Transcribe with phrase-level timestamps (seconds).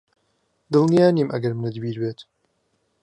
[0.71, 2.19] دڵنیا نیم ئەگەر منت بیر بێت